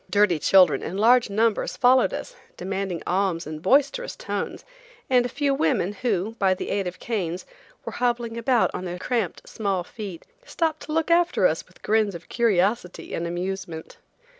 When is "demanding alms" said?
2.57-3.45